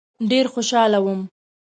[0.29, 1.21] ډېر خوشاله وم.